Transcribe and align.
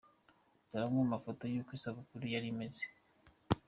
Dore 0.69 0.83
amwe 0.87 0.97
mu 1.01 1.05
mafoto 1.13 1.41
y’ 1.53 1.59
uko 1.61 1.71
isabukuru 1.77 2.23
yari 2.33 2.47
imeze: 2.53 2.83